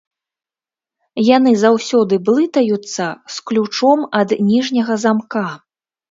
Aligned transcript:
Яны 1.37 1.51
заўсёды 1.63 2.17
блытаюцца 2.29 3.05
з 3.33 3.43
ключом 3.51 3.99
ад 4.21 4.29
ніжняга 4.47 4.97
замка. 5.05 5.45